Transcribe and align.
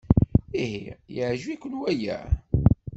Ihi 0.63 0.81
yeɛjeb-iken 1.15 1.73
waya? 1.81 2.17